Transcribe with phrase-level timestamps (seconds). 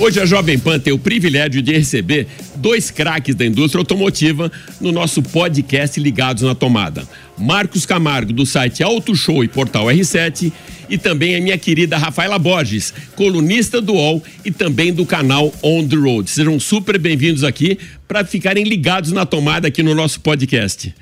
[0.00, 4.90] Hoje a Jovem Pan tem o privilégio de receber dois craques da indústria automotiva no
[4.92, 7.06] nosso podcast Ligados na Tomada.
[7.36, 10.50] Marcos Camargo, do site Auto Show e Portal R7,
[10.88, 15.86] e também a minha querida Rafaela Borges, colunista do UOL e também do canal On
[15.86, 16.30] The Road.
[16.30, 20.94] Sejam super bem-vindos aqui para ficarem ligados na tomada aqui no nosso podcast.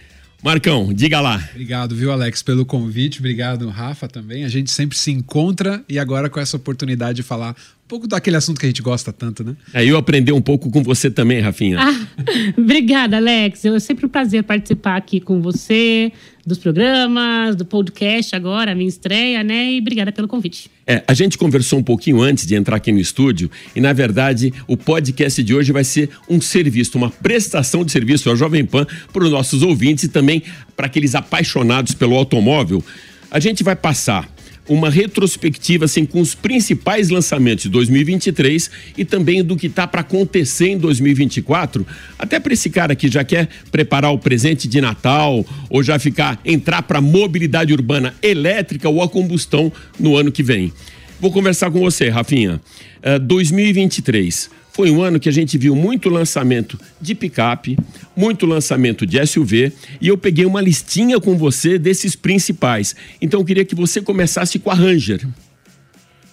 [0.43, 1.49] Marcão, diga lá.
[1.51, 3.19] Obrigado, viu, Alex, pelo convite.
[3.19, 4.45] Obrigado, Rafa, também.
[4.45, 7.57] A gente sempre se encontra e agora com essa oportunidade de falar
[7.89, 9.57] pouco daquele assunto que a gente gosta tanto, né?
[9.73, 11.79] É, eu aprendi um pouco com você também, Rafinha.
[11.81, 12.07] Ah,
[12.57, 13.65] obrigada, Alex.
[13.65, 16.13] É sempre um prazer participar aqui com você,
[16.45, 19.73] dos programas, do podcast agora, a minha estreia, né?
[19.73, 20.71] E obrigada pelo convite.
[20.87, 24.53] É, a gente conversou um pouquinho antes de entrar aqui no estúdio e, na verdade,
[24.67, 28.87] o podcast de hoje vai ser um serviço, uma prestação de serviço à Jovem Pan
[29.11, 30.43] para os nossos ouvintes e também
[30.77, 32.85] para aqueles apaixonados pelo automóvel.
[33.31, 34.29] A gente vai passar
[34.69, 40.03] uma retrospectiva assim, com os principais lançamentos de 2023 e também do que está para
[40.03, 41.87] acontecer em 2024.
[42.19, 46.41] Até para esse cara que já quer preparar o presente de Natal ou já ficar
[46.45, 50.73] entrar para mobilidade urbana elétrica ou a combustão no ano que vem.
[51.21, 52.61] Vou conversar com você, Rafinha.
[52.99, 57.77] Uh, 2023 foi um ano que a gente viu muito lançamento de picape,
[58.17, 62.95] muito lançamento de SUV, e eu peguei uma listinha com você desses principais.
[63.21, 65.27] Então eu queria que você começasse com a Ranger.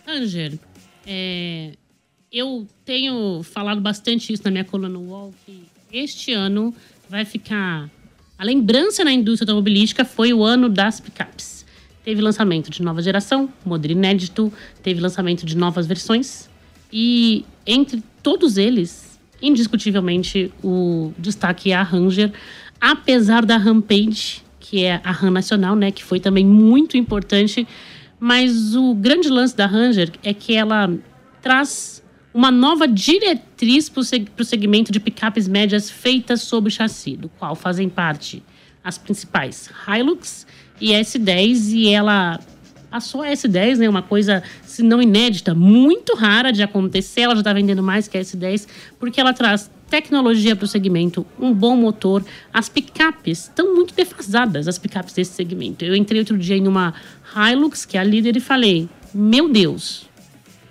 [0.05, 0.59] Ranger,
[1.07, 1.71] é,
[2.31, 6.71] eu tenho falado bastante isso na minha coluna UOL, que este ano
[7.09, 7.89] vai ficar.
[8.37, 11.65] A lembrança na indústria automobilística foi o ano das picapes.
[12.03, 14.53] Teve lançamento de nova geração, modelo inédito,
[14.83, 16.47] teve lançamento de novas versões.
[16.97, 22.31] E entre todos eles, indiscutivelmente, o destaque é a Ranger,
[22.79, 27.67] apesar da Rampage, que é a RAM nacional, né, que foi também muito importante.
[28.17, 30.89] Mas o grande lance da Ranger é que ela
[31.41, 32.01] traz
[32.33, 37.89] uma nova diretriz para o segmento de picapes médias feitas sob chassi, do qual fazem
[37.89, 38.41] parte
[38.81, 40.47] as principais Hilux
[40.79, 42.39] e S10, e ela
[42.95, 47.53] a S10, né, uma coisa, se não inédita, muito rara de acontecer, ela já está
[47.53, 48.67] vendendo mais que a S10,
[48.99, 52.23] porque ela traz tecnologia para o segmento, um bom motor.
[52.53, 55.85] As picapes estão muito defasadas, as picapes desse segmento.
[55.85, 56.93] Eu entrei outro dia em uma
[57.35, 60.07] Hilux, que é a líder, e falei: Meu Deus,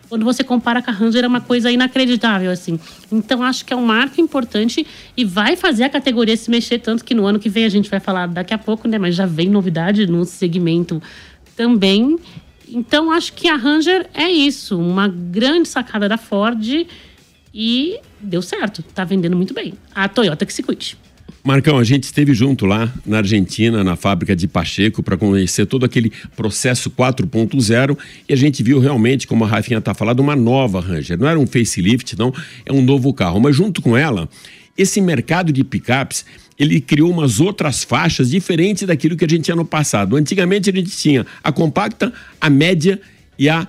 [0.08, 2.78] quando você compara com a Ranger é uma coisa inacreditável assim.
[3.10, 4.86] Então acho que é um marco importante
[5.16, 7.90] e vai fazer a categoria se mexer tanto que no ano que vem a gente
[7.90, 11.02] vai falar daqui a pouco, né, mas já vem novidade no segmento
[11.56, 12.19] também.
[12.69, 16.87] Então acho que a Ranger é isso, uma grande sacada da Ford
[17.54, 19.75] e deu certo, tá vendendo muito bem.
[19.94, 20.97] A Toyota que se cuide.
[21.47, 25.84] Marcão, a gente esteve junto lá na Argentina, na fábrica de Pacheco, para conhecer todo
[25.84, 30.81] aquele processo 4.0 e a gente viu realmente, como a Rafinha está falando, uma nova
[30.81, 31.19] Ranger.
[31.19, 32.32] Não era um facelift, não,
[32.64, 33.38] é um novo carro.
[33.41, 34.26] Mas junto com ela,
[34.76, 36.25] esse mercado de picapes,
[36.59, 40.17] ele criou umas outras faixas diferentes daquilo que a gente tinha no passado.
[40.17, 43.00] Antigamente a gente tinha a compacta, a média
[43.38, 43.67] e a,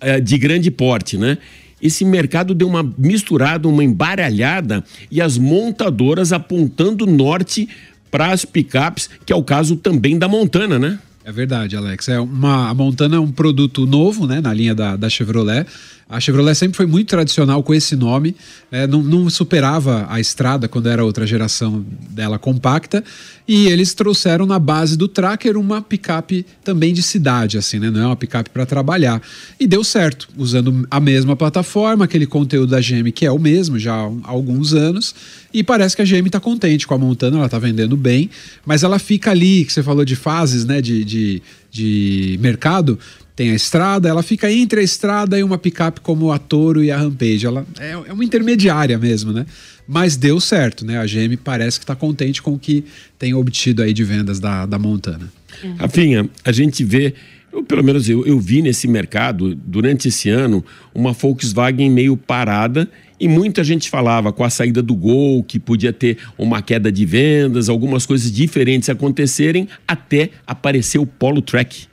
[0.00, 1.38] eh, de grande porte, né?
[1.80, 7.68] esse mercado deu uma misturada, uma embaralhada e as montadoras apontando norte
[8.10, 10.98] para as picapes, que é o caso também da Montana, né?
[11.24, 12.08] É verdade, Alex.
[12.08, 15.66] É uma, a Montana é um produto novo né, na linha da, da Chevrolet.
[16.08, 18.34] A Chevrolet sempre foi muito tradicional com esse nome,
[18.72, 23.04] né, não, não, superava a estrada quando era outra geração dela compacta,
[23.46, 28.00] e eles trouxeram na base do Tracker uma picape também de cidade, assim, né, não
[28.00, 29.20] é uma picape para trabalhar.
[29.60, 33.78] E deu certo, usando a mesma plataforma, aquele conteúdo da GM que é o mesmo
[33.78, 35.14] já há alguns anos,
[35.52, 38.28] E parece que a GM está contente com a Montana, ela está vendendo bem,
[38.66, 42.98] mas ela fica ali, que você falou de fases né, de, de, de mercado,
[43.38, 46.90] tem a estrada, ela fica entre a estrada e uma picape como a Toro e
[46.90, 47.46] a Rampage.
[47.46, 49.46] Ela é, é uma intermediária mesmo, né?
[49.86, 50.98] Mas deu certo, né?
[50.98, 52.84] A GM parece que está contente com o que
[53.16, 55.32] tem obtido aí de vendas da, da Montana.
[55.76, 57.14] Rafinha, a gente vê,
[57.52, 62.90] eu, pelo menos eu, eu vi nesse mercado, durante esse ano, uma Volkswagen meio parada
[63.20, 67.06] e muita gente falava com a saída do Gol que podia ter uma queda de
[67.06, 71.86] vendas, algumas coisas diferentes acontecerem, até aparecer o Polo Track.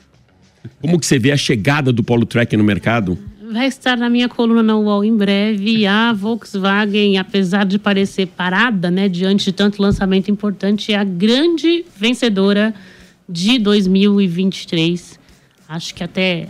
[0.81, 3.17] Como que você vê a chegada do Polo Track no mercado?
[3.51, 5.85] Vai estar na minha coluna na UOL em breve.
[5.85, 11.85] A Volkswagen, apesar de parecer parada, né, diante de tanto lançamento importante, é a grande
[11.95, 12.73] vencedora
[13.29, 15.19] de 2023.
[15.69, 16.50] Acho que até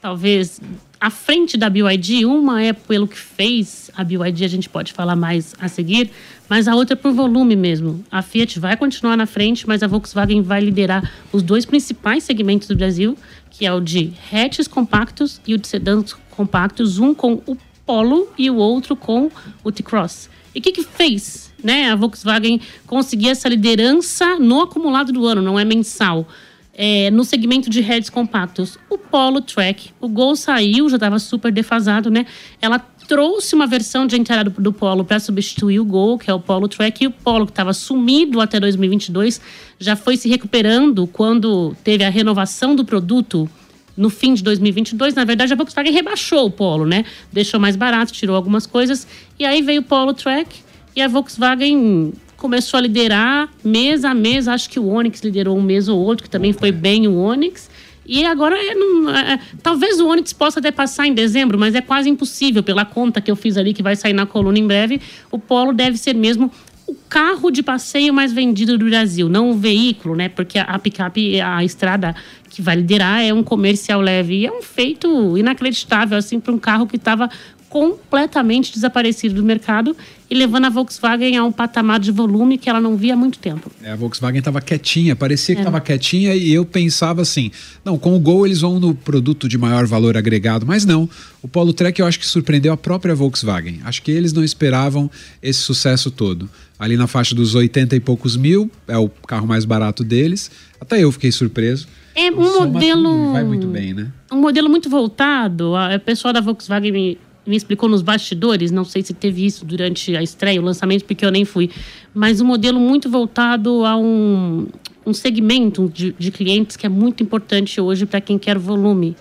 [0.00, 0.60] talvez
[1.02, 5.16] à frente da BYD, uma é pelo que fez a BYD, a gente pode falar
[5.16, 6.10] mais a seguir,
[6.48, 8.04] mas a outra é por volume mesmo.
[8.08, 12.68] A Fiat vai continuar na frente, mas a Volkswagen vai liderar os dois principais segmentos
[12.68, 13.18] do Brasil,
[13.52, 17.56] que é o de hatches compactos e o de sedãs compactos, um com o
[17.86, 19.30] Polo e o outro com
[19.62, 20.30] o T-Cross.
[20.54, 25.42] E o que, que fez né, a Volkswagen conseguir essa liderança no acumulado do ano,
[25.42, 26.26] não é mensal?
[26.74, 31.52] É, no segmento de heads compactos, o Polo Track, o Gol saiu, já estava super
[31.52, 32.24] defasado, né?
[32.62, 36.40] Ela trouxe uma versão de entrada do, Polo para substituir o Gol, que é o
[36.40, 39.40] Polo Track, e o Polo que estava sumido até 2022
[39.78, 43.48] já foi se recuperando quando teve a renovação do produto
[43.96, 47.04] no fim de 2022, na verdade, a Volkswagen rebaixou o Polo, né?
[47.30, 49.06] Deixou mais barato, tirou algumas coisas.
[49.38, 50.60] E aí veio o Polo Track
[50.96, 54.48] e a Volkswagen começou a liderar mês a mês.
[54.48, 57.68] Acho que o Onix liderou um mês ou outro, que também foi bem o Onix.
[58.06, 61.80] E agora, é, não, é, talvez o Onix possa até passar em dezembro, mas é
[61.80, 65.00] quase impossível, pela conta que eu fiz ali, que vai sair na coluna em breve.
[65.30, 66.50] O Polo deve ser mesmo
[66.86, 70.28] o carro de passeio mais vendido do Brasil, não o veículo, né?
[70.28, 72.14] Porque a, a picape, a estrada
[72.50, 74.40] que vai liderar é um comercial leve.
[74.40, 77.30] E é um feito inacreditável, assim, para um carro que estava
[77.72, 79.96] completamente desaparecido do mercado
[80.30, 83.38] e levando a Volkswagen a um patamar de volume que ela não via há muito
[83.38, 83.70] tempo.
[83.82, 85.62] É, a Volkswagen estava quietinha, parecia que É.
[85.62, 87.50] estava quietinha e eu pensava assim,
[87.82, 91.08] não, com o Gol eles vão no produto de maior valor agregado, mas não.
[91.42, 93.80] O Polo Trek eu acho que surpreendeu a própria Volkswagen.
[93.84, 95.10] Acho que eles não esperavam
[95.42, 96.50] esse sucesso todo.
[96.78, 100.50] Ali na faixa dos 80 e poucos mil, é o carro mais barato deles.
[100.80, 101.86] Até eu fiquei surpreso.
[102.14, 103.32] É um modelo.
[103.32, 104.12] vai muito bem, né?
[104.30, 105.74] um modelo muito voltado.
[105.74, 107.16] A a pessoa da Volkswagen
[107.46, 111.24] me, explicou nos bastidores, não sei se teve isso durante a estreia, o lançamento, porque
[111.24, 111.70] eu nem fui,
[112.14, 114.66] mas um modelo muito voltado a um,
[115.06, 119.16] um segmento de, de clientes que é muito importante hoje para quem quer volume.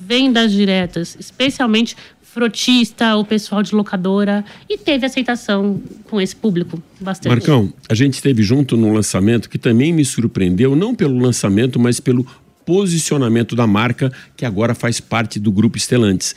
[0.00, 1.94] Vendas diretas, especialmente
[2.32, 7.28] frotista, o pessoal de locadora, e teve aceitação com esse público bastante.
[7.28, 11.98] Marcão, a gente esteve junto no lançamento que também me surpreendeu, não pelo lançamento, mas
[11.98, 12.24] pelo
[12.64, 16.36] posicionamento da marca, que agora faz parte do grupo Stellantis.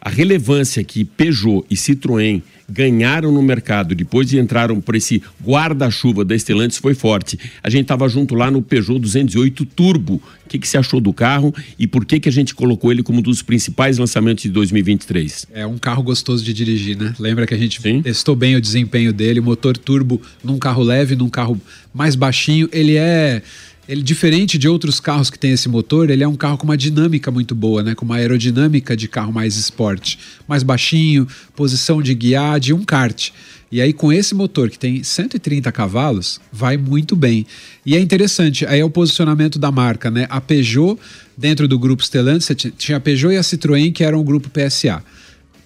[0.00, 6.24] A relevância que Peugeot e Citroën ganharam no mercado depois de entraram por esse guarda-chuva
[6.24, 7.38] da Stellantis foi forte.
[7.62, 10.14] A gente estava junto lá no Peugeot 208 Turbo.
[10.14, 13.02] O que, que você achou do carro e por que, que a gente colocou ele
[13.02, 15.46] como um dos principais lançamentos de 2023?
[15.52, 17.14] É um carro gostoso de dirigir, né?
[17.18, 21.28] Lembra que a gente testou bem o desempenho dele, motor turbo num carro leve, num
[21.28, 21.60] carro
[21.92, 22.68] mais baixinho.
[22.72, 23.42] Ele é
[23.90, 26.76] ele diferente de outros carros que tem esse motor, ele é um carro com uma
[26.76, 27.92] dinâmica muito boa, né?
[27.92, 31.26] Com uma aerodinâmica de carro mais esporte, mais baixinho,
[31.56, 33.30] posição de guiar de um kart.
[33.72, 37.44] E aí com esse motor que tem 130 cavalos, vai muito bem.
[37.84, 40.24] E é interessante, aí é o posicionamento da marca, né?
[40.30, 40.96] A Peugeot
[41.36, 44.48] dentro do grupo Stellantis, você tinha- a Peugeot e a Citroën que eram o grupo
[44.50, 45.02] PSA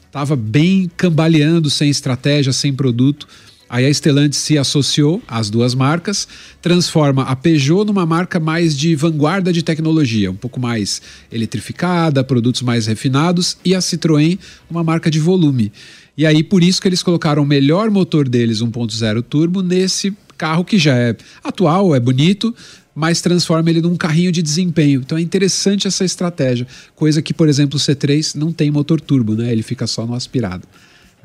[0.06, 3.26] estava bem cambaleando, sem estratégia, sem produto.
[3.68, 6.28] Aí a Stellantis se associou às duas marcas,
[6.61, 11.00] transforma a Peugeot numa marca mais de vanguarda de tecnologia, um pouco mais
[11.33, 14.38] eletrificada, produtos mais refinados, e a Citroën
[14.71, 15.73] uma marca de volume.
[16.16, 20.64] E aí por isso que eles colocaram o melhor motor deles, 1.0 turbo, nesse carro
[20.64, 22.54] que já é atual, é bonito,
[22.94, 25.00] mas transforma ele num carrinho de desempenho.
[25.00, 29.35] Então é interessante essa estratégia, coisa que, por exemplo, o C3 não tem motor turbo,
[29.35, 29.50] né?
[29.50, 30.66] Ele fica só no aspirado.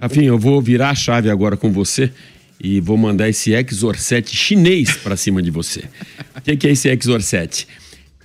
[0.01, 2.11] Afim, eu vou virar a chave agora com você
[2.61, 5.83] e vou mandar esse Exor 7 chinês para cima de você.
[6.37, 7.67] O que, que é esse Exor 7?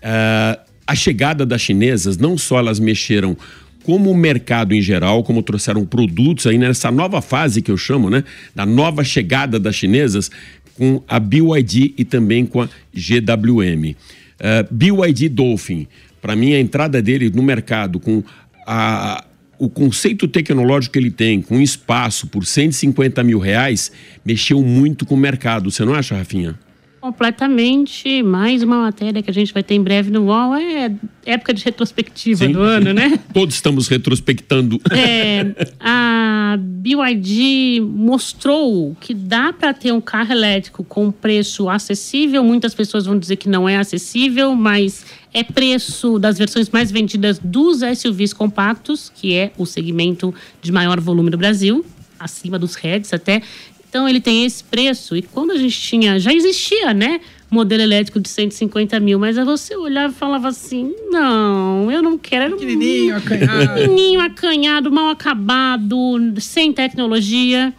[0.02, 3.36] Ah, a chegada das chinesas, não só elas mexeram
[3.82, 8.08] como o mercado em geral, como trouxeram produtos aí nessa nova fase que eu chamo,
[8.08, 8.22] né?
[8.54, 10.30] Da nova chegada das chinesas
[10.76, 13.94] com a BYD e também com a GWM.
[14.38, 15.88] Ah, BYD Dolphin,
[16.22, 18.22] para mim a entrada dele no mercado com
[18.66, 19.24] a,
[19.58, 23.92] o conceito tecnológico que ele tem, com espaço por 150 mil reais,
[24.24, 25.70] mexeu muito com o mercado.
[25.70, 26.58] Você não acha, Rafinha?
[27.04, 28.22] Completamente.
[28.22, 30.54] Mais uma matéria que a gente vai ter em breve no UOL.
[30.54, 30.90] É
[31.26, 32.52] época de retrospectiva Sim.
[32.52, 33.20] do ano, né?
[33.30, 34.80] Todos estamos retrospectando.
[34.90, 35.44] É,
[35.78, 42.42] a BYD mostrou que dá para ter um carro elétrico com preço acessível.
[42.42, 47.40] Muitas pessoas vão dizer que não é acessível, mas é preço das versões mais vendidas
[47.42, 51.84] dos SUVs compactos, que é o segmento de maior volume do Brasil,
[52.18, 53.42] acima dos heads até.
[53.88, 55.16] Então ele tem esse preço.
[55.16, 57.20] E quando a gente tinha, já existia, né?
[57.50, 62.16] Modelo elétrico de 150 mil, mas aí você olhava e falava assim: não, eu não
[62.16, 62.44] quero.
[62.44, 63.74] Era um Pequenininho, acanhado.
[63.74, 65.96] pequenininho, acanhado, mal acabado,
[66.40, 67.72] sem tecnologia.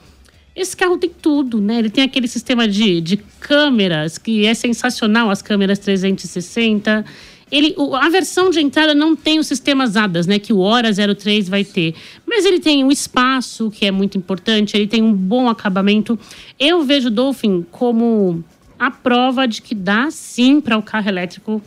[0.56, 1.80] Esse carro tem tudo, né?
[1.80, 7.04] Ele tem aquele sistema de, de câmeras que é sensacional, as câmeras 360.
[7.52, 10.40] Ele, a versão de entrada não tem os sistemas ADAS, né?
[10.40, 11.94] Que o Hora 03 vai ter.
[12.26, 14.76] Mas ele tem o espaço, que é muito importante.
[14.76, 16.18] Ele tem um bom acabamento.
[16.60, 18.44] Eu vejo o Dolphin como
[18.80, 21.62] a prova de que dá sim para o carro elétrico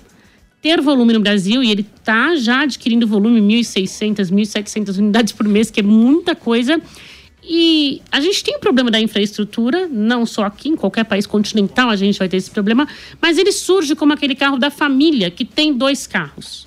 [0.61, 5.71] ter volume no Brasil e ele está já adquirindo volume 1.600, 1.700 unidades por mês,
[5.71, 6.81] que é muita coisa.
[7.49, 11.89] E a gente tem o problema da infraestrutura, não só aqui, em qualquer país continental
[11.89, 12.87] a gente vai ter esse problema,
[13.23, 16.67] mas ele surge como aquele carro da família que tem dois carros.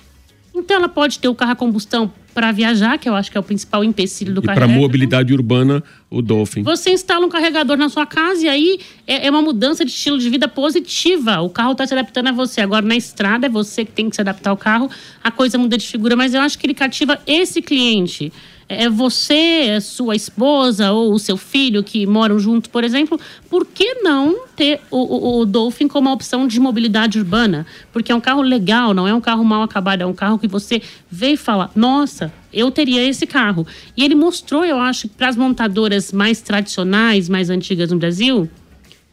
[0.52, 3.40] Então ela pode ter o carro a combustão para viajar, que eu acho que é
[3.40, 6.62] o principal empecilho do E carro para mobilidade urbana, o Dolphin.
[6.62, 10.18] Você instala um carregador na sua casa e aí é, é uma mudança de estilo
[10.18, 11.40] de vida positiva.
[11.40, 12.60] O carro está se adaptando a você.
[12.60, 14.90] Agora, na estrada, é você que tem que se adaptar ao carro.
[15.22, 18.32] A coisa muda de figura, mas eu acho que ele cativa esse cliente.
[18.68, 19.34] É você,
[19.68, 23.20] é sua esposa ou o seu filho que moram juntos, por exemplo.
[23.50, 27.66] Por que não ter o, o, o Dolphin como uma opção de mobilidade urbana?
[27.92, 30.02] Porque é um carro legal, não é um carro mal acabado.
[30.02, 33.66] É um carro que você vê e fala, nossa, eu teria esse carro.
[33.96, 38.48] E ele mostrou, eu acho, para as montadoras mais tradicionais, mais antigas no Brasil,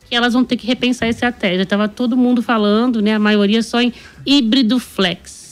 [0.09, 1.55] que elas vão ter que repensar esse até.
[1.55, 3.13] Já estava todo mundo falando, né?
[3.13, 3.93] A maioria só em
[4.25, 5.48] híbrido flex.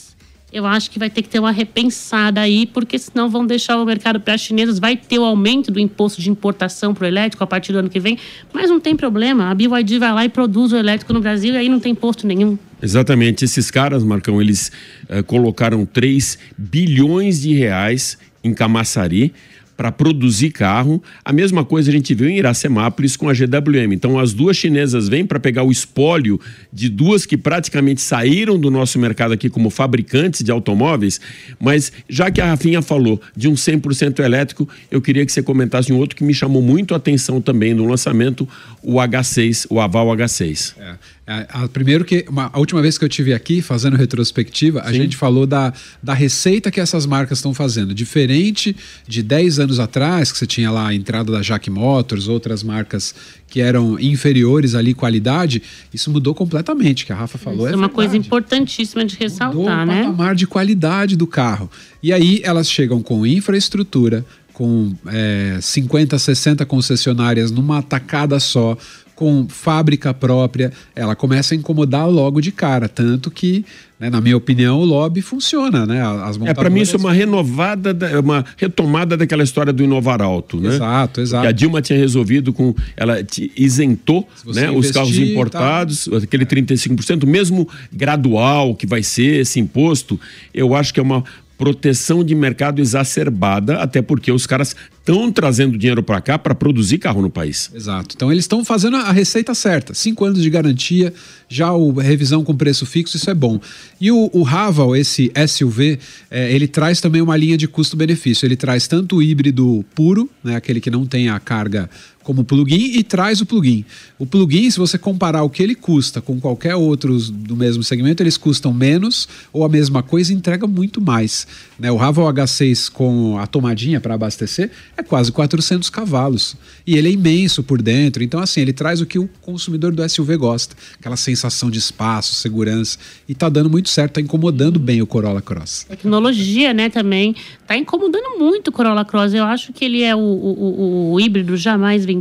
[0.51, 3.85] Eu acho que vai ter que ter uma repensada aí, porque senão vão deixar o
[3.85, 4.79] mercado para as chinesas.
[4.79, 7.89] Vai ter o aumento do imposto de importação para o elétrico a partir do ano
[7.89, 8.17] que vem,
[8.53, 9.51] mas não tem problema.
[9.51, 12.25] A BYD vai lá e produz o elétrico no Brasil e aí não tem imposto
[12.25, 12.57] nenhum.
[12.81, 13.43] Exatamente.
[13.43, 14.71] Esses caras, Marcão, eles
[15.09, 19.33] eh, colocaram 3 bilhões de reais em Camaçari
[19.77, 21.01] para produzir carro.
[21.23, 23.93] A mesma coisa a gente viu em Iracemápolis com a GWM.
[23.93, 26.39] Então, as duas chinesas vêm para pegar o espólio
[26.73, 31.21] de duas que praticamente saíram do nosso mercado aqui como fabricantes de automóveis.
[31.59, 35.93] Mas, já que a Rafinha falou de um 100% elétrico, eu queria que você comentasse
[35.93, 38.49] um outro que me chamou muito a atenção também no lançamento,
[38.81, 40.73] o H6, o Aval H6.
[40.79, 40.95] É.
[41.27, 44.93] A, a- primeiro que uma- a última vez que eu tive aqui fazendo retrospectiva, a
[44.93, 47.93] gente falou da, da receita que essas marcas estão fazendo.
[47.93, 48.73] Diferente
[49.05, 53.13] de 10 anos atrás, que você tinha lá a entrada da Jack Motors, outras marcas
[53.49, 55.61] que eram inferiores ali qualidade,
[55.93, 57.65] isso mudou completamente, que a Rafa falou.
[57.65, 60.03] Isso é uma coisa importantíssima de ressaltar, mudou o né?
[60.03, 61.69] patamar de qualidade do carro.
[62.01, 68.77] E aí elas chegam com infraestrutura, com é, 50, 60 concessionárias numa tacada só,
[69.17, 72.87] com fábrica própria, ela começa a incomodar logo de cara.
[72.87, 73.65] Tanto que,
[73.99, 76.03] né, na minha opinião, o lobby funciona, né?
[76.23, 80.21] As É, para mim isso é uma renovada, da- uma retomada daquela história do inovar
[80.21, 80.69] alto, né?
[80.75, 81.41] Exato, exato.
[81.41, 83.17] Que a Dilma tinha resolvido com, ela
[83.55, 90.19] isentou, né, os carros importados, aquele 35%, mesmo gradual que vai ser esse imposto,
[90.53, 91.23] eu acho que é uma
[91.57, 96.97] proteção de mercado exacerbada, até porque os caras estão trazendo dinheiro para cá para produzir
[96.97, 97.71] carro no país.
[97.73, 98.13] Exato.
[98.15, 99.93] Então eles estão fazendo a receita certa.
[99.93, 101.13] Cinco anos de garantia,
[101.49, 103.59] já o revisão com preço fixo, isso é bom.
[103.99, 105.97] E o, o Raval, esse SUV,
[106.29, 108.45] é, ele traz também uma linha de custo-benefício.
[108.45, 111.89] Ele traz tanto o híbrido puro, né, aquele que não tem a carga
[112.27, 113.85] como plugin, e traz o plugin.
[114.19, 118.21] O plugin, se você comparar o que ele custa com qualquer outro do mesmo segmento,
[118.21, 121.47] eles custam menos ou a mesma coisa e entrega muito mais.
[121.79, 121.89] Né?
[121.89, 126.57] O Raval H6 com a tomadinha para abastecer é quase 400 cavalos.
[126.85, 128.21] E ele é imenso por dentro.
[128.21, 130.75] Então, assim, ele traz o que o consumidor do SUV gosta.
[130.99, 132.97] Aquela sensação de espaço, segurança.
[133.29, 135.85] E tá dando muito certo, tá incomodando bem o Corolla Cross.
[135.87, 137.33] Tecnologia, né, também.
[137.65, 139.33] Tá incomodando muito o Corolla Cross.
[139.33, 142.16] Eu acho que ele é o, o, o- o híbrido jamais vendido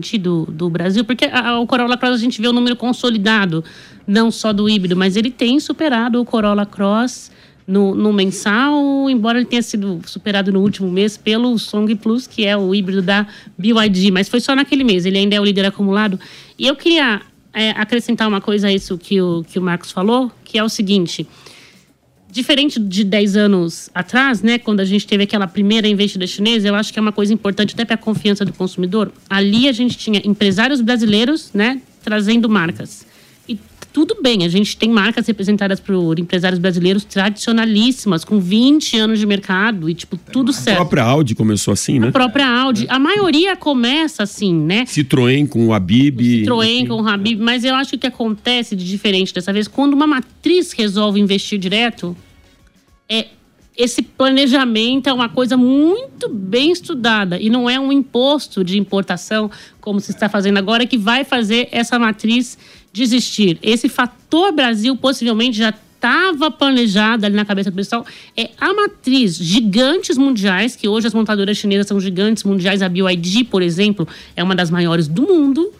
[0.46, 3.64] do Brasil, porque a- a- o Corolla Cross a gente vê o número consolidado,
[4.06, 7.30] não só do híbrido, mas ele tem superado o Corolla Cross
[7.66, 12.44] no, no mensal, embora ele tenha sido superado no último mês pelo Song Plus, que
[12.44, 13.26] é o híbrido da
[13.58, 16.18] BYD, mas foi só naquele mês, ele ainda é o líder acumulado.
[16.58, 17.20] E eu queria
[17.52, 20.68] é, acrescentar uma coisa a isso que o, que o Marcos falou, que é o
[20.68, 21.26] seguinte
[22.36, 26.74] diferente de 10 anos atrás, né, quando a gente teve aquela primeira investida chinesa, eu
[26.74, 29.10] acho que é uma coisa importante até para a confiança do consumidor.
[29.28, 33.06] Ali a gente tinha empresários brasileiros, né, trazendo marcas.
[33.96, 39.24] Tudo bem, a gente tem marcas representadas por empresários brasileiros tradicionalíssimas, com 20 anos de
[39.24, 40.76] mercado e tipo tudo certo.
[40.76, 42.08] A própria Audi começou assim, né?
[42.08, 44.84] A própria Audi, a maioria começa assim, né?
[44.84, 46.20] Citroën com o Habib.
[46.20, 49.66] Citroën com o Habib, mas eu acho que o que acontece de diferente dessa vez,
[49.66, 52.14] quando uma matriz resolve investir direto,
[53.08, 53.28] é
[53.76, 59.50] esse planejamento é uma coisa muito bem estudada e não é um imposto de importação,
[59.80, 62.56] como se está fazendo agora, que vai fazer essa matriz
[62.92, 63.58] desistir.
[63.62, 68.06] Esse fator Brasil possivelmente já estava planejado ali na cabeça do pessoal.
[68.36, 72.80] É a matriz, gigantes mundiais, que hoje as montadoras chinesas são gigantes mundiais.
[72.80, 75.72] A BYD, por exemplo, é uma das maiores do mundo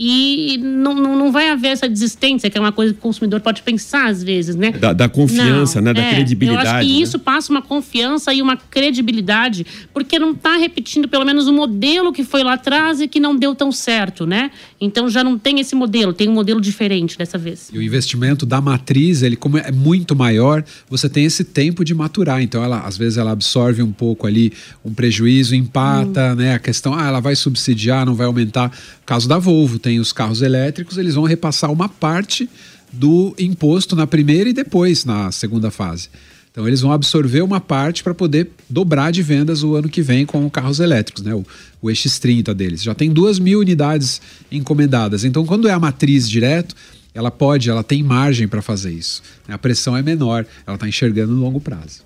[0.00, 3.40] e não, não, não vai haver essa desistência, que é uma coisa que o consumidor
[3.40, 4.70] pode pensar às vezes, né?
[4.70, 5.94] Da, da confiança, Não, né?
[5.94, 6.66] Da é, credibilidade.
[6.66, 7.00] Eu acho que né?
[7.00, 12.12] isso passa uma confiança e uma credibilidade, porque não está repetindo pelo menos o modelo
[12.12, 14.52] que foi lá atrás e que não deu tão certo, né?
[14.80, 17.70] Então já não tem esse modelo, tem um modelo diferente dessa vez.
[17.72, 21.94] E o investimento da matriz, ele como é muito maior, você tem esse tempo de
[21.94, 22.40] maturar.
[22.40, 24.52] Então, ela, às vezes, ela absorve um pouco ali
[24.84, 26.54] um prejuízo, empata, né?
[26.54, 28.70] A questão, ah, ela vai subsidiar, não vai aumentar.
[29.04, 32.48] Caso da Volvo, os carros elétricos, eles vão repassar uma parte
[32.92, 36.08] do imposto na primeira e depois na segunda fase.
[36.50, 40.26] Então eles vão absorver uma parte para poder dobrar de vendas o ano que vem
[40.26, 41.34] com carros elétricos, né?
[41.34, 41.46] O,
[41.80, 42.82] o X30 deles.
[42.82, 45.24] Já tem duas mil unidades encomendadas.
[45.24, 46.74] Então, quando é a matriz direto,
[47.14, 49.22] ela pode, ela tem margem para fazer isso.
[49.46, 52.02] A pressão é menor, ela está enxergando no longo prazo.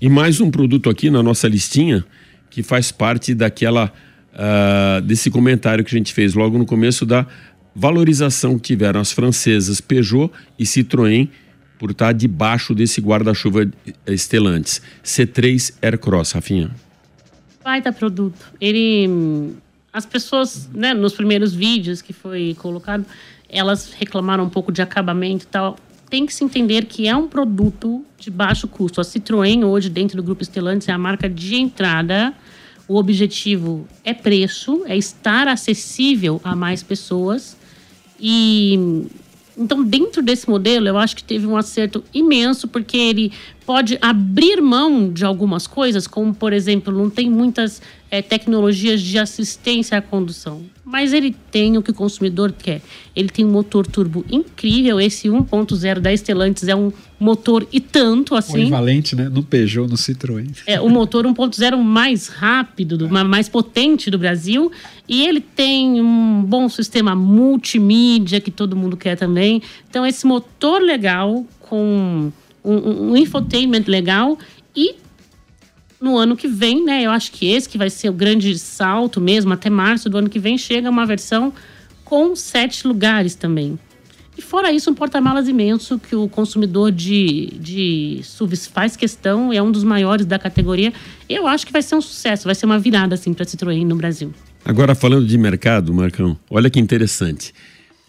[0.00, 2.04] E mais um produto aqui na nossa listinha
[2.50, 3.92] que faz parte daquela
[4.34, 7.26] ah, desse comentário que a gente fez logo no começo da
[7.74, 11.28] valorização que tiveram as francesas Peugeot e Citroën
[11.78, 13.70] por estar debaixo desse guarda-chuva
[14.16, 14.82] Stellantis.
[15.04, 16.70] C3 Aircross, Rafinha.
[17.62, 18.38] Baita produto.
[18.60, 19.54] Ele.
[19.92, 23.06] As pessoas, né, nos primeiros vídeos que foi colocado,
[23.48, 25.76] elas reclamaram um pouco de acabamento e tal.
[26.10, 29.00] Tem que se entender que é um produto de baixo custo.
[29.00, 32.34] A Citroën, hoje, dentro do grupo Stellantis, é a marca de entrada.
[32.88, 37.56] O objetivo é preço, é estar acessível a mais pessoas.
[38.18, 39.06] E
[39.58, 43.32] então, dentro desse modelo, eu acho que teve um acerto imenso, porque ele
[43.66, 49.18] pode abrir mão de algumas coisas, como, por exemplo, não tem muitas eh, tecnologias de
[49.18, 50.62] assistência à condução.
[50.90, 52.80] Mas ele tem o que o consumidor quer.
[53.14, 54.98] Ele tem um motor turbo incrível.
[54.98, 58.52] Esse 1.0 da Stellantis é um motor e tanto assim.
[58.52, 59.28] Polivalente, né?
[59.28, 60.46] No Peugeot, no Citroën.
[60.66, 64.72] É o motor 1.0 mais rápido, do- ma- mais potente do Brasil.
[65.06, 69.60] E ele tem um bom sistema multimídia, que todo mundo quer também.
[69.90, 72.30] Então, esse motor legal, com
[72.64, 74.38] um, um- um infotainment legal.
[74.74, 74.94] E
[76.00, 77.02] no ano que vem, né?
[77.02, 80.28] Eu acho que esse que vai ser o grande salto mesmo, até março do ano
[80.28, 81.52] que vem, chega uma versão
[82.04, 83.78] com sete lugares também.
[84.36, 89.60] E fora isso, um porta-malas imenso que o consumidor de, de SUVs faz questão, é
[89.60, 90.92] um dos maiores da categoria.
[91.28, 93.96] Eu acho que vai ser um sucesso, vai ser uma virada assim para Citroën no
[93.96, 94.32] Brasil.
[94.64, 97.52] Agora, falando de mercado, Marcão, olha que interessante.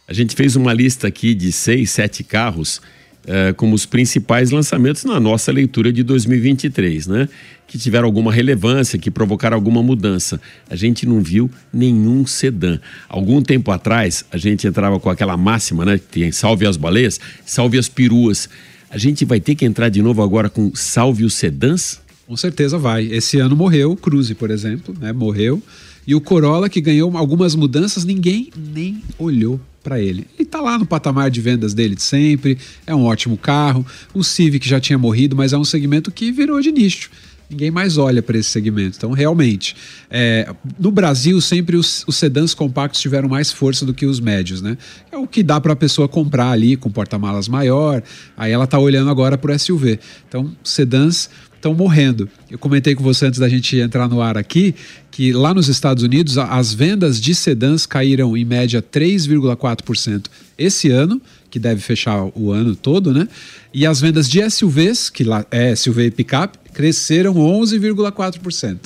[0.08, 2.80] A gente fez uma lista aqui de seis, sete carros
[3.26, 7.30] eh, como os principais lançamentos na nossa leitura de 2023, né?
[7.70, 10.42] Que tiveram alguma relevância, que provocaram alguma mudança.
[10.68, 12.80] A gente não viu nenhum sedã.
[13.08, 16.00] Algum tempo atrás, a gente entrava com aquela máxima, né?
[16.00, 18.50] Que tem salve as baleias, salve as peruas.
[18.90, 22.02] A gente vai ter que entrar de novo agora com salve os sedãs?
[22.26, 23.06] Com certeza vai.
[23.06, 25.14] Esse ano morreu o Cruze, por exemplo, né?
[25.14, 25.62] Morreu.
[26.08, 30.26] E o Corolla, que ganhou algumas mudanças, ninguém nem olhou para ele.
[30.38, 33.86] Ele tá lá no patamar de vendas dele de sempre, é um ótimo carro.
[34.12, 37.12] O Civic já tinha morrido, mas é um segmento que virou de nicho.
[37.50, 38.96] Ninguém mais olha para esse segmento.
[38.98, 39.76] Então, realmente,
[40.10, 44.62] é, no Brasil, sempre os, os sedãs compactos tiveram mais força do que os médios,
[44.62, 44.78] né?
[45.12, 48.04] É o que dá para a pessoa comprar ali com porta-malas maior.
[48.38, 50.00] Aí ela tá olhando agora para o SUV.
[50.28, 51.28] Então, sedãs
[51.60, 52.30] estão morrendo.
[52.50, 54.74] Eu comentei com você antes da gente entrar no ar aqui
[55.12, 61.22] que lá nos Estados Unidos as vendas de sedãs caíram em média 3,4% esse ano,
[61.50, 63.28] que deve fechar o ano todo, né?
[63.74, 68.80] E as vendas de SUVs, que lá é SUV e picape, cresceram 11,4%.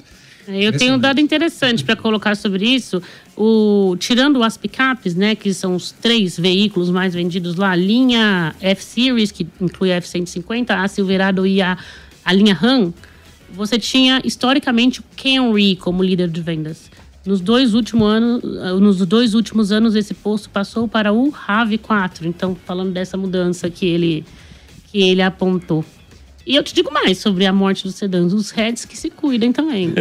[0.47, 3.01] Eu tenho um dado interessante para colocar sobre isso.
[3.35, 8.53] O, tirando as picapes, né, que são os três veículos mais vendidos lá, a linha
[8.59, 11.77] F-Series, que inclui a F-150, a Silverado e a,
[12.25, 12.93] a linha Ram,
[13.53, 16.91] você tinha historicamente o Camry como líder de vendas.
[17.25, 18.43] Nos dois, últimos anos,
[18.81, 22.25] nos dois últimos anos, esse posto passou para o RAV4.
[22.25, 24.25] Então, falando dessa mudança que ele,
[24.91, 25.85] que ele apontou.
[26.45, 29.53] E eu te digo mais sobre a morte dos sedãs, os heads que se cuidem
[29.53, 29.93] também.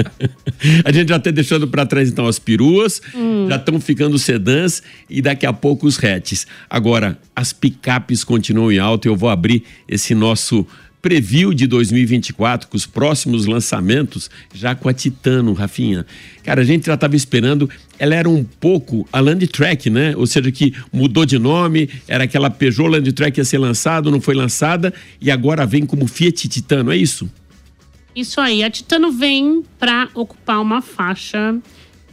[0.82, 3.46] a gente já está deixando para trás então as peruas, hum.
[3.48, 6.46] já estão ficando sedãs e daqui a pouco os hatches.
[6.70, 10.66] Agora, as picapes continuam em alta, eu vou abrir esse nosso
[11.00, 16.04] preview de 2024, com os próximos lançamentos, já com a Titano, Rafinha.
[16.42, 20.16] Cara, a gente já estava esperando, ela era um pouco a Landtrack, né?
[20.16, 24.34] Ou seja, que mudou de nome, era aquela Peugeot Landtrack ia ser lançado, não foi
[24.34, 27.30] lançada, e agora vem como Fiat Titano, é isso?
[28.14, 31.56] Isso aí, a Titano vem para ocupar uma faixa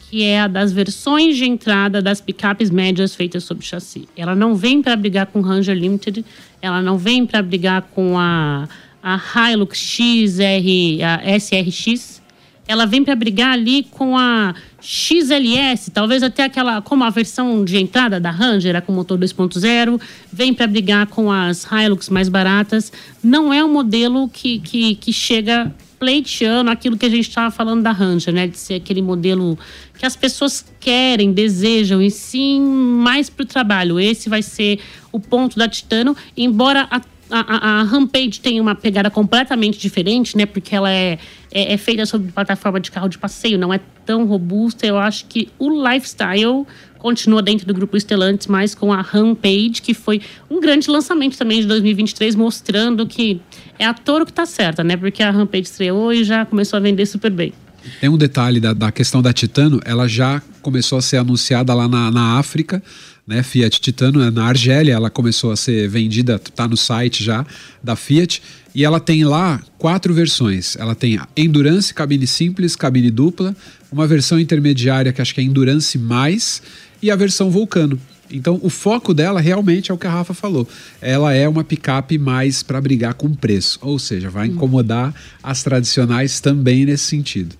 [0.10, 4.08] que é a das versões de entrada das picapes médias feitas sob chassi.
[4.16, 6.24] Ela não vem para brigar com Ranger Limited,
[6.62, 8.68] ela não vem para brigar com a,
[9.02, 12.22] a Hilux XR, a SRX.
[12.68, 17.78] Ela vem para brigar ali com a XLS, talvez até aquela, como a versão de
[17.78, 22.92] entrada da Ranger, com motor 2.0, vem para brigar com as Hilux mais baratas.
[23.24, 27.84] Não é um modelo que, que, que chega pleiteando aquilo que a gente estava falando
[27.84, 28.48] da Ranger, né?
[28.48, 29.58] De ser aquele modelo
[29.98, 34.00] que as pessoas querem, desejam, e sim mais para o trabalho.
[34.00, 34.80] Esse vai ser
[35.12, 40.38] o ponto da Titano, embora a a, a, a, Rampage tem uma pegada completamente diferente,
[40.38, 40.46] né?
[40.46, 41.18] Porque ela é,
[41.52, 44.86] é, é, feita sobre plataforma de carro de passeio, não é tão robusta.
[44.86, 46.68] Eu acho que o lifestyle
[47.06, 51.62] continua dentro do grupo Stellantis, mas com a Rampage, que foi um grande lançamento também
[51.62, 53.40] de 2023, mostrando que
[53.78, 54.98] é a Toro que tá certa, né?
[54.98, 57.54] Porque a Rampage estreou e já começou a vender super bem.
[58.02, 61.88] Tem um detalhe da, da questão da Titano, ela já começou a ser anunciada lá
[61.88, 62.82] na, na África,
[63.28, 63.44] né?
[63.44, 67.46] Fiat Titano, na Argélia, ela começou a ser vendida, tá no site já
[67.84, 68.42] da Fiat,
[68.74, 70.76] e ela tem lá quatro versões.
[70.76, 73.56] Ela tem a Endurance, cabine simples, cabine dupla,
[73.92, 76.62] uma versão intermediária que acho que é Endurance mais
[77.02, 78.00] e a versão Vulcano.
[78.32, 80.68] Então, o foco dela realmente é o que a Rafa falou.
[81.00, 86.40] Ela é uma picape mais para brigar com preço, ou seja, vai incomodar as tradicionais
[86.40, 87.56] também nesse sentido.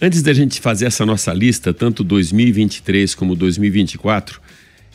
[0.00, 4.40] Antes da gente fazer essa nossa lista, tanto 2023 como 2024,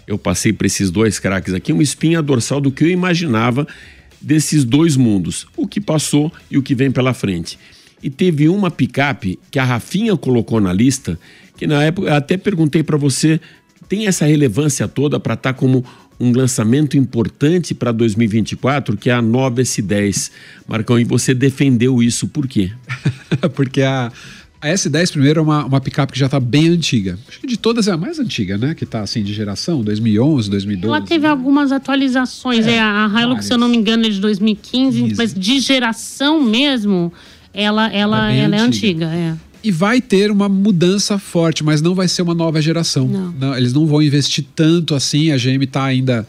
[0.07, 3.67] eu passei para esses dois craques aqui uma espinha dorsal do que eu imaginava
[4.21, 7.59] desses dois mundos, o que passou e o que vem pela frente.
[8.01, 11.19] E teve uma picape que a Rafinha colocou na lista,
[11.57, 13.39] que na época eu até perguntei para você,
[13.87, 15.83] tem essa relevância toda para estar tá como
[16.19, 20.31] um lançamento importante para 2024, que é a nova S10.
[20.67, 22.71] Marcão, e você defendeu isso por quê?
[23.55, 24.11] Porque a
[24.63, 27.19] a S10 primeiro é uma, uma picape que já está bem antiga.
[27.27, 28.73] Acho que de todas é a mais antiga, né?
[28.73, 30.87] Que está assim de geração, 2011, 2012.
[30.87, 31.29] Ela teve né?
[31.29, 32.65] algumas atualizações.
[32.65, 35.15] É, é a Hilux, se eu não me engano, é de 2015, Isso.
[35.17, 37.11] mas de geração mesmo,
[37.53, 39.05] ela, ela, é, ela antiga.
[39.05, 39.37] é antiga.
[39.37, 39.52] É.
[39.63, 43.07] E vai ter uma mudança forte, mas não vai ser uma nova geração.
[43.07, 43.31] Não.
[43.31, 45.31] Não, eles não vão investir tanto assim.
[45.31, 46.27] A GM está ainda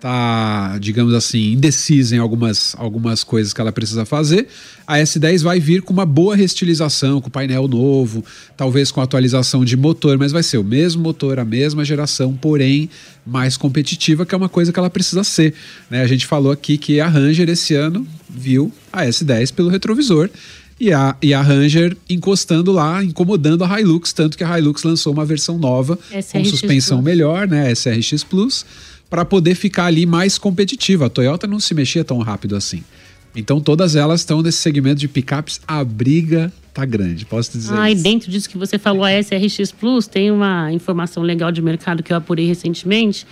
[0.00, 4.46] tá, digamos assim, indecisa em algumas, algumas coisas que ela precisa fazer.
[4.86, 8.24] A S10 vai vir com uma boa restilização, com painel novo,
[8.56, 12.88] talvez com atualização de motor, mas vai ser o mesmo motor, a mesma geração, porém
[13.26, 15.54] mais competitiva, que é uma coisa que ela precisa ser.
[15.90, 16.02] Né?
[16.02, 20.30] A gente falou aqui que a Ranger esse ano viu a S10 pelo retrovisor.
[20.78, 25.12] E a, e a Ranger encostando lá, incomodando a Hilux, tanto que a Hilux lançou
[25.12, 27.04] uma versão nova SRX com suspensão Plus.
[27.06, 27.72] melhor, né?
[27.74, 28.66] SRX Plus
[29.08, 31.06] para poder ficar ali mais competitiva.
[31.06, 32.82] A Toyota não se mexia tão rápido assim.
[33.34, 35.60] Então todas elas estão nesse segmento de picapes.
[35.66, 37.74] A briga tá grande, posso te dizer.
[37.74, 38.00] Ah, isso.
[38.00, 42.02] e dentro disso que você falou, a SRX Plus, tem uma informação legal de mercado
[42.02, 43.26] que eu apurei recentemente.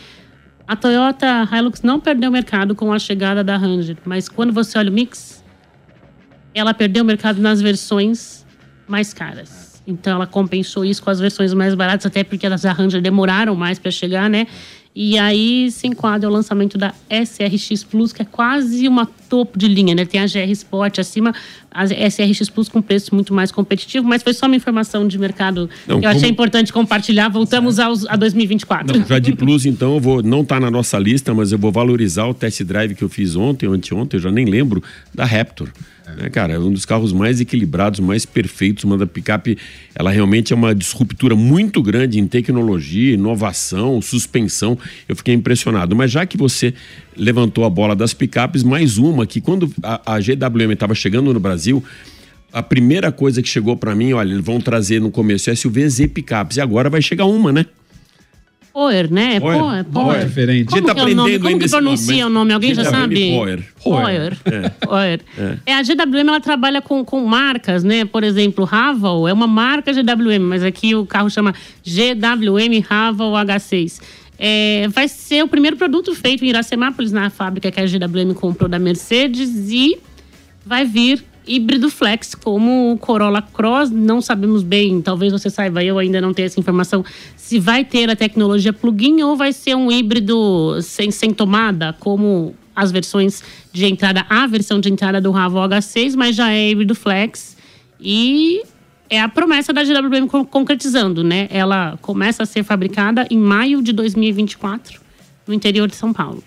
[0.67, 4.79] A Toyota Hilux não perdeu o mercado com a chegada da Ranger, mas quando você
[4.79, 5.44] olha o mix,
[6.55, 8.45] ela perdeu o mercado nas versões
[8.87, 9.83] mais caras.
[9.87, 13.79] Então ela compensou isso com as versões mais baratas, até porque as Ranger demoraram mais
[13.79, 14.47] para chegar, né?
[14.97, 19.67] E aí se enquadra o lançamento da SRX Plus, que é quase uma topo de
[19.67, 20.05] linha, né?
[20.07, 21.35] Tem a GR Sport acima,
[21.75, 25.69] a SRX Plus com preço muito mais competitivo, mas foi só uma informação de mercado
[25.89, 26.17] não, que eu como...
[26.17, 27.29] achei importante compartilhar.
[27.29, 28.97] Voltamos aos, a 2024.
[28.97, 31.73] Não, já de Plus, então, eu vou, não está na nossa lista, mas eu vou
[31.73, 34.81] valorizar o test drive que eu fiz ontem ou anteontem, eu já nem lembro,
[35.13, 35.69] da Raptor.
[36.19, 36.29] É.
[36.29, 38.85] cara, é um dos carros mais equilibrados, mais perfeitos.
[38.85, 39.57] Uma da picape,
[39.95, 44.79] ela realmente é uma disruptura muito grande em tecnologia, inovação, suspensão.
[45.09, 45.97] Eu fiquei impressionado.
[45.97, 46.75] Mas já que você
[47.17, 51.41] levantou a bola das picapes, mais uma que quando a, a GWM estava chegando no
[51.41, 51.83] Brasil,
[52.53, 56.09] a primeira coisa que chegou para mim, olha, eles vão trazer no começo SUV Z
[56.09, 57.67] picapes e agora vai chegar uma, né?
[58.75, 59.39] Poer, né?
[59.39, 59.59] Poer.
[59.61, 59.85] Poer.
[59.85, 60.25] Poer.
[60.27, 60.67] diferente.
[60.67, 61.39] Como, tá que, é o nome?
[61.39, 62.53] Como que pronuncia nome, o nome?
[62.53, 63.31] Alguém já sabe?
[63.31, 63.65] Poer.
[63.81, 64.37] Poer.
[64.47, 64.69] É.
[64.69, 65.21] Poer.
[65.39, 65.59] É.
[65.67, 65.75] é.
[65.75, 68.05] A GWM ela trabalha com, com marcas, né?
[68.05, 74.01] Por exemplo, Haval é uma marca GWM, mas aqui o carro chama GWM Haval H6.
[74.39, 78.69] É, vai ser o primeiro produto feito em Iracemápolis, na fábrica que a GWM comprou
[78.69, 79.99] da Mercedes e
[80.65, 83.91] vai vir híbrido flex, como o Corolla Cross.
[83.91, 87.05] Não sabemos bem, talvez você saiba, eu ainda não tenho essa informação,
[87.37, 92.55] se vai ter a tecnologia plug-in ou vai ser um híbrido sem, sem tomada, como
[92.75, 93.43] as versões
[93.73, 97.57] de entrada, a versão de entrada do Ravo H6, mas já é híbrido flex.
[98.01, 98.63] E
[99.15, 101.47] é a promessa da GWM concretizando, né?
[101.51, 105.01] Ela começa a ser fabricada em maio de 2024
[105.47, 106.43] no interior de São Paulo.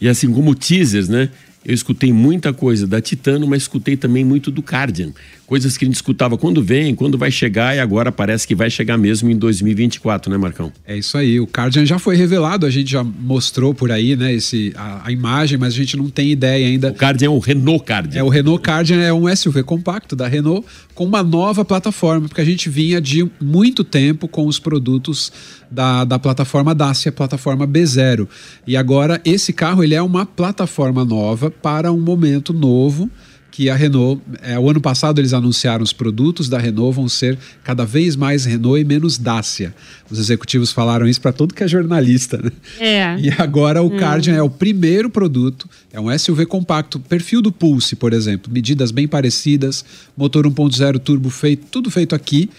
[0.00, 1.30] E assim como teasers, né?
[1.64, 5.12] Eu escutei muita coisa da Titano, mas escutei também muito do Cardian.
[5.46, 8.68] Coisas que a gente escutava quando vem, quando vai chegar, e agora parece que vai
[8.68, 10.70] chegar mesmo em 2024, né, Marcão?
[10.86, 11.40] É isso aí.
[11.40, 15.10] O Cardian já foi revelado, a gente já mostrou por aí, né, esse, a, a
[15.10, 16.90] imagem, mas a gente não tem ideia ainda.
[16.90, 18.20] O Cardian é o Renault Cardian.
[18.20, 22.40] É, o Renault Cardian é um SUV compacto da Renault com uma nova plataforma, porque
[22.40, 25.32] a gente vinha de muito tempo com os produtos
[25.70, 28.28] da, da plataforma Dacia, plataforma B0.
[28.66, 33.10] E agora esse carro ele é uma plataforma nova para um momento novo
[33.54, 37.38] que a Renault, é, o ano passado eles anunciaram os produtos da Renault vão ser
[37.62, 39.72] cada vez mais Renault e menos Dacia.
[40.10, 42.50] Os executivos falaram isso para todo que é jornalista, né?
[42.80, 43.16] É.
[43.16, 47.94] E agora o Cardian é o primeiro produto, é um SUV compacto, perfil do Pulse,
[47.94, 49.84] por exemplo, medidas bem parecidas,
[50.16, 52.50] motor 1.0 turbo feito, tudo feito aqui.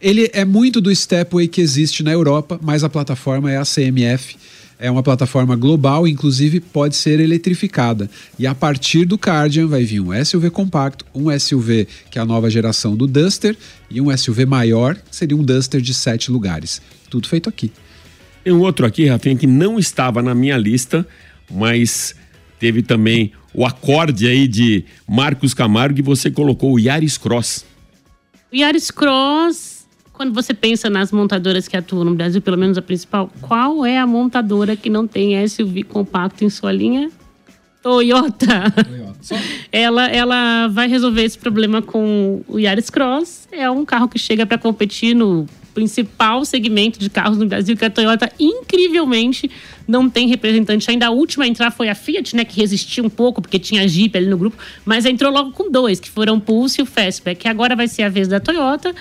[0.00, 4.36] Ele é muito do Stepway que existe na Europa, mas a plataforma é a CMF
[4.84, 8.10] é uma plataforma global, inclusive pode ser eletrificada.
[8.38, 12.24] E a partir do Cardian vai vir um SUV compacto, um SUV que é a
[12.26, 13.56] nova geração do Duster
[13.90, 16.82] e um SUV maior, que seria um Duster de sete lugares.
[17.08, 17.72] Tudo feito aqui.
[18.44, 21.08] Tem um outro aqui, Rafinha, que não estava na minha lista,
[21.50, 22.14] mas
[22.60, 27.64] teve também o acorde aí de Marcos Camargo e você colocou o Yaris Cross.
[28.52, 29.73] O Yaris Cross
[30.14, 33.98] quando você pensa nas montadoras que atuam no Brasil, pelo menos a principal, qual é
[33.98, 37.10] a montadora que não tem SUV compacto em sua linha?
[37.82, 38.70] Toyota.
[38.70, 39.34] Toyota.
[39.70, 43.48] ela, ela vai resolver esse problema com o Yaris Cross.
[43.52, 47.84] É um carro que chega para competir no principal segmento de carros no Brasil, que
[47.84, 49.50] a Toyota, incrivelmente,
[49.86, 50.90] não tem representante.
[50.90, 53.86] Ainda a última a entrar foi a Fiat, né, que resistiu um pouco, porque tinha
[53.86, 56.86] Jeep ali no grupo, mas entrou logo com dois, que foram o Pulse e o
[56.86, 58.94] Fastback, que agora vai ser a vez da Toyota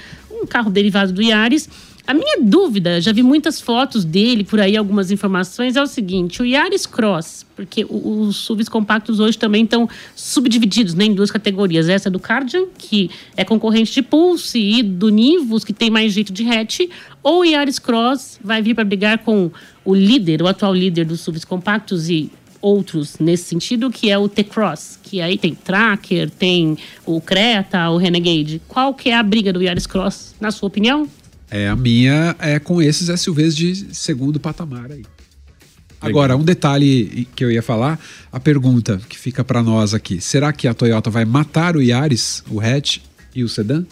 [0.44, 1.70] um carro derivado do Yaris.
[2.06, 6.42] A minha dúvida, já vi muitas fotos dele por aí, algumas informações, é o seguinte:
[6.42, 11.88] o Yaris Cross, porque os SUVs compactos hoje também estão subdivididos né, em duas categorias.
[11.88, 16.12] Essa é do Cardian, que é concorrente de Pulse, e do Nivus, que tem mais
[16.12, 16.82] jeito de hatch,
[17.24, 19.50] ou o Yaris Cross vai vir para brigar com
[19.86, 22.30] o líder, o atual líder dos SUVs compactos e
[22.62, 27.98] outros nesse sentido, que é o T-Cross, que aí tem Tracker, tem o Creta, o
[27.98, 28.62] Renegade.
[28.68, 31.08] Qual que é a briga do Yaris Cross, na sua opinião?
[31.56, 35.04] É, a minha é com esses SUVs de segundo patamar aí.
[36.02, 38.00] Agora, um detalhe que eu ia falar,
[38.32, 42.44] a pergunta que fica para nós aqui: será que a Toyota vai matar o Yaris,
[42.50, 42.98] o hatch
[43.36, 43.86] e o sedã?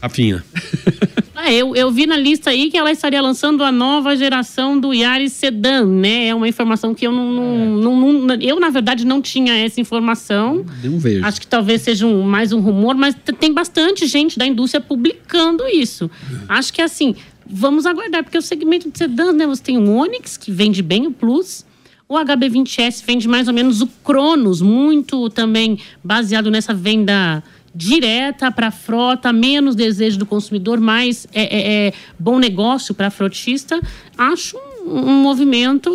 [0.00, 0.44] Rafinha.
[1.34, 4.92] ah, eu, eu vi na lista aí que ela estaria lançando a nova geração do
[4.92, 6.28] Yaris Sedan, né?
[6.28, 9.80] É uma informação que eu não, não, não, não eu na verdade não tinha essa
[9.80, 10.64] informação.
[10.82, 11.24] Não vejo.
[11.24, 15.66] Acho que talvez seja um, mais um rumor, mas tem bastante gente da indústria publicando
[15.68, 16.10] isso.
[16.48, 17.14] Acho que assim,
[17.48, 19.46] vamos aguardar porque o segmento de sedãs, né?
[19.46, 21.66] Você tem o Onix que vende bem o Plus.
[22.08, 27.44] O HB20S vende mais ou menos o Cronos, muito também baseado nessa venda
[27.78, 33.06] direta para a frota, menos desejo do consumidor, mais é, é, é bom negócio para
[33.06, 33.80] a frotista.
[34.16, 35.88] Acho um, um, movimento,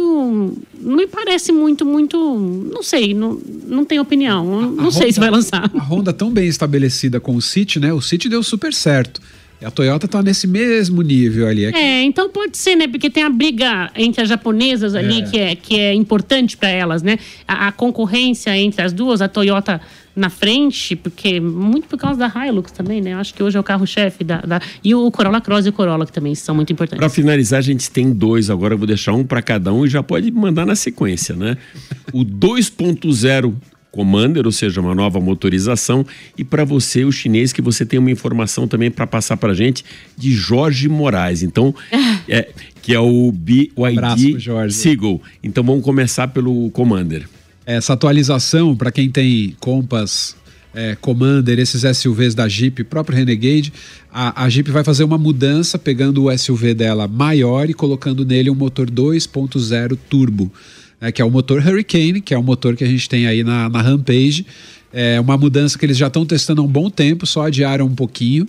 [0.80, 2.18] não me parece muito, muito,
[2.74, 5.70] não sei, não, não tenho opinião, não sei se vai lançar.
[5.76, 7.92] A Honda tão bem estabelecida com o City, né?
[7.92, 9.22] O City deu super certo.
[9.62, 11.66] A Toyota está nesse mesmo nível ali.
[11.66, 11.78] Aqui.
[11.78, 12.88] É, então pode ser, né?
[12.88, 15.22] Porque tem a briga entre as japonesas ali, é.
[15.22, 17.18] que, é, que é importante para elas, né?
[17.48, 19.80] A, a, concorrência entre as duas, a Toyota
[20.16, 23.14] na frente, porque muito por causa da Hilux também, né?
[23.14, 25.74] Eu acho que hoje é o carro-chefe da, da, E o Corolla Cross e o
[25.74, 27.00] Corolla, que também são muito importantes.
[27.00, 29.90] Para finalizar, a gente tem dois, agora eu vou deixar um para cada um e
[29.90, 31.58] já pode mandar na sequência, né?
[32.12, 33.54] o 2.0
[33.92, 36.04] Commander, ou seja, uma nova motorização,
[36.36, 39.86] e para você, o chinês, que você tem uma informação também para passar para gente
[40.18, 41.44] de Jorge Moraes.
[41.44, 41.76] Então,
[42.28, 42.50] é,
[42.82, 44.40] que é o BYD
[44.72, 45.22] Seagull.
[45.44, 47.30] Então, vamos começar pelo Commander.
[47.66, 50.36] Essa atualização, para quem tem Compass
[50.74, 53.72] é, Commander, esses SUVs da Jeep, próprio Renegade,
[54.12, 58.50] a, a, Jeep vai fazer uma mudança pegando o SUV dela maior e colocando nele
[58.50, 60.52] um motor 2.0 turbo,
[61.00, 63.44] né, que é o motor Hurricane, que é o motor que a gente tem aí
[63.44, 64.46] na, na Rampage.
[64.92, 67.96] É uma mudança que eles já estão testando há um bom tempo, só adiaram um
[67.96, 68.48] pouquinho.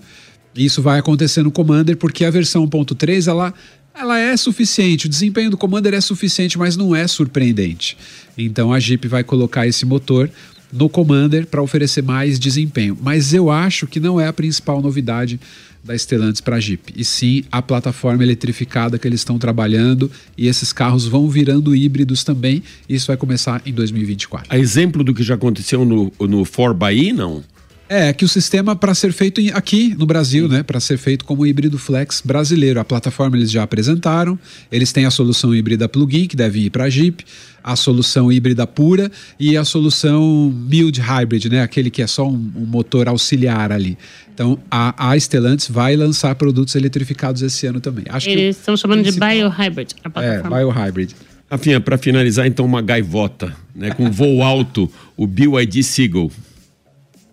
[0.56, 3.52] Isso vai acontecer no Commander porque a versão 1.3 ela
[3.94, 7.96] ela é suficiente, o desempenho do Commander é suficiente, mas não é surpreendente.
[8.36, 10.28] Então a Jeep vai colocar esse motor
[10.72, 12.98] no Commander para oferecer mais desempenho.
[13.00, 15.38] Mas eu acho que não é a principal novidade
[15.84, 20.48] da Stellantis para a Jeep, e sim a plataforma eletrificada que eles estão trabalhando e
[20.48, 22.62] esses carros vão virando híbridos também.
[22.88, 24.48] Isso vai começar em 2024.
[24.50, 27.44] A exemplo do que já aconteceu no, no Ford Bahia, não?
[27.86, 31.46] É, que o sistema para ser feito aqui no Brasil, né, para ser feito como
[31.46, 32.80] híbrido flex brasileiro.
[32.80, 34.38] A plataforma eles já apresentaram,
[34.72, 37.22] eles têm a solução híbrida plug-in que deve ir para a Jeep,
[37.62, 42.52] a solução híbrida pura e a solução build hybrid, né, aquele que é só um,
[42.56, 43.98] um motor auxiliar ali.
[44.32, 48.04] Então, a, a Stellantis vai lançar produtos eletrificados esse ano também.
[48.08, 49.28] Acho eles estão chamando principal...
[49.28, 49.90] de biohybrid.
[50.02, 50.56] A plataforma.
[50.56, 51.14] É, biohybrid.
[51.50, 56.32] Rafinha, para finalizar então uma gaivota, né, com voo alto, o BYD Seagull.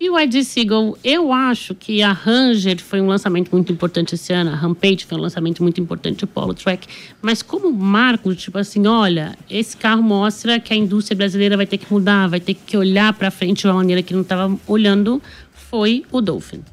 [0.01, 4.33] E o Ed Seagull, eu acho que a Ranger foi um lançamento muito importante esse
[4.33, 6.87] ano, a Rampage foi um lançamento muito importante, o Polo Track.
[7.21, 11.77] Mas como marco, tipo assim, olha, esse carro mostra que a indústria brasileira vai ter
[11.77, 15.21] que mudar, vai ter que olhar para frente de uma maneira que não estava olhando,
[15.53, 16.63] foi o Dolphin.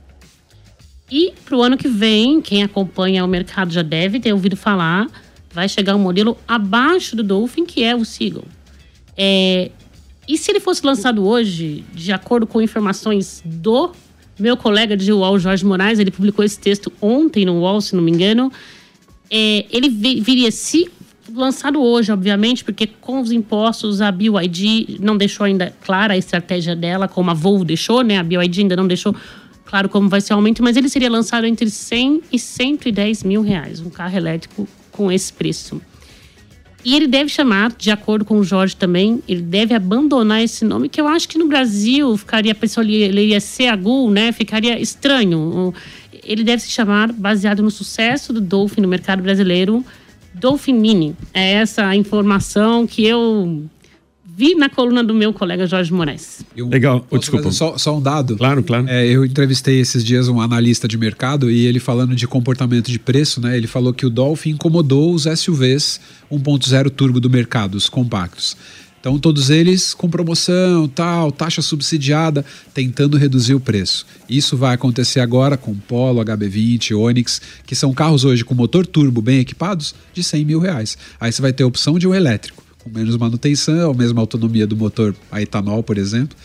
[1.10, 5.06] E para o ano que vem, quem acompanha o mercado já deve ter ouvido falar,
[5.52, 8.46] vai chegar um modelo abaixo do Dolphin, que é o Seagull.
[9.14, 9.70] É,
[10.28, 13.92] e se ele fosse lançado hoje, de acordo com informações do
[14.38, 18.02] meu colega de UOL, Jorge Moraes, ele publicou esse texto ontem no UOL, se não
[18.02, 18.52] me engano,
[19.30, 20.90] é, ele viria se
[21.34, 26.76] lançado hoje, obviamente, porque com os impostos a BYD não deixou ainda clara a estratégia
[26.76, 28.18] dela, como a Volvo deixou, né?
[28.18, 29.14] A BYD ainda não deixou
[29.64, 33.42] claro como vai ser o aumento, mas ele seria lançado entre 100 e 110 mil
[33.42, 35.80] reais, um carro elétrico com esse preço.
[36.84, 40.88] E ele deve chamar, de acordo com o Jorge também, ele deve abandonar esse nome,
[40.88, 44.30] que eu acho que no Brasil ficaria, a pessoa leria Seagul, né?
[44.32, 45.74] Ficaria estranho.
[46.24, 49.84] Ele deve se chamar, baseado no sucesso do Dolphin no mercado brasileiro,
[50.32, 51.16] Dolphin Mini.
[51.34, 53.64] É essa informação que eu
[54.38, 56.44] vi na coluna do meu colega Jorge Moraes.
[56.56, 57.50] Eu, Legal, oh, desculpa.
[57.50, 58.36] Só, só, um dado.
[58.36, 58.88] Claro, claro.
[58.88, 63.00] É, eu entrevistei esses dias um analista de mercado e ele falando de comportamento de
[63.00, 63.56] preço, né?
[63.56, 68.56] Ele falou que o Dolphin incomodou os SUVs 1.0 turbo do mercado, os compactos.
[69.00, 74.06] Então todos eles com promoção, tal, taxa subsidiada, tentando reduzir o preço.
[74.28, 79.20] Isso vai acontecer agora com Polo, HB20, Onix, que são carros hoje com motor turbo
[79.20, 80.96] bem equipados de 100 mil reais.
[81.18, 84.76] Aí você vai ter a opção de um elétrico com menos manutenção, mesma autonomia do
[84.76, 86.36] motor a etanol, por exemplo.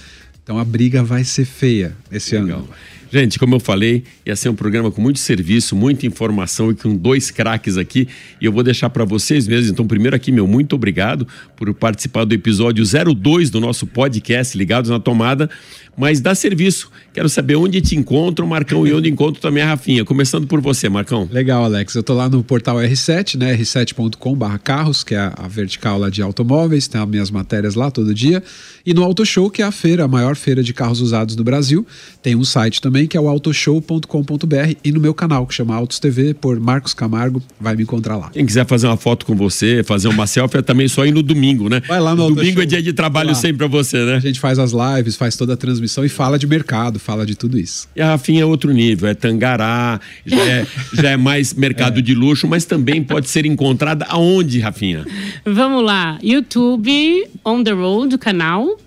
[0.43, 2.59] Então a briga vai ser feia esse Legal.
[2.59, 2.69] ano.
[3.11, 6.95] Gente, como eu falei, ia ser um programa com muito serviço, muita informação e com
[6.95, 8.07] dois craques aqui.
[8.39, 9.69] E eu vou deixar para vocês mesmos.
[9.69, 14.89] Então, primeiro aqui, meu muito obrigado por participar do episódio 02 do nosso podcast Ligados
[14.89, 15.49] na Tomada
[15.95, 16.91] mas dá serviço.
[17.13, 20.03] Quero saber onde te encontro, Marcão, e onde encontro também a Rafinha.
[20.03, 21.29] Começando por você, Marcão.
[21.31, 21.93] Legal, Alex.
[21.93, 23.55] Eu tô lá no portal R7, né?
[23.55, 28.13] r7.com.br carros, que é a vertical lá de automóveis, tem as minhas matérias lá todo
[28.13, 28.41] dia.
[28.85, 31.43] E no Auto Show, que é a feira, a maior feira de carros usados do
[31.43, 31.85] Brasil.
[32.21, 33.29] Tem um site também, que é o
[34.83, 38.29] e no meu canal, que chama Autos TV, por Marcos Camargo, vai me encontrar lá.
[38.29, 41.23] Quem quiser fazer uma foto com você, fazer uma selfie, é também só ir no
[41.23, 41.81] domingo, né?
[41.87, 44.15] Vai lá no Domingo Auto é dia de trabalho sempre pra você, né?
[44.15, 47.35] A gente faz as lives, faz toda a transmissão e fala de mercado, fala de
[47.35, 47.87] tudo isso.
[47.95, 52.01] E a Rafinha é outro nível, é Tangará, já é, já é mais mercado é.
[52.01, 55.05] de luxo, mas também pode ser encontrada aonde, Rafinha?
[55.45, 58.77] Vamos lá, YouTube, On The Road, o canal.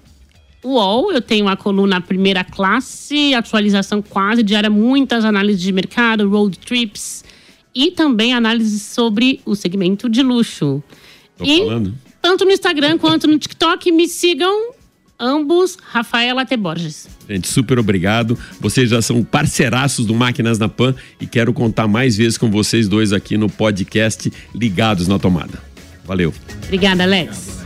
[0.66, 6.58] UOL, eu tenho a coluna Primeira Classe, atualização quase diária, muitas análises de mercado, road
[6.58, 7.24] trips
[7.74, 10.82] e também análises sobre o segmento de luxo.
[11.36, 11.94] Tô e falando.
[12.20, 14.72] tanto no Instagram quanto no TikTok, me sigam
[15.18, 16.56] ambos Rafaela T.
[16.56, 17.08] Borges.
[17.28, 18.38] Gente, super obrigado.
[18.60, 22.88] Vocês já são parceiraços do Máquinas na Pan e quero contar mais vezes com vocês
[22.88, 25.62] dois aqui no podcast Ligados na Tomada.
[26.04, 26.32] Valeu.
[26.64, 27.65] Obrigada, Alex.